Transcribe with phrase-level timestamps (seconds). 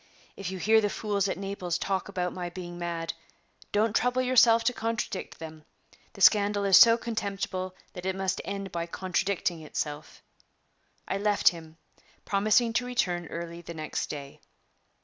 [0.35, 3.13] If you hear the fools at Naples talk about my being mad,
[3.71, 5.63] don't trouble yourself to contradict them;
[6.13, 10.23] the scandal is so contemptible that it must end by contradicting itself."
[11.07, 11.77] I left him,
[12.25, 14.41] promising to return early the next day.